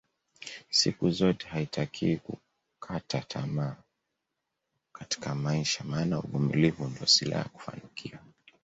[0.69, 2.17] Siku zote haitakiwi
[2.79, 3.75] kukata tamaa
[4.93, 8.19] Katika maisha maana uvumilivu ndio silaha ya kufanikiwa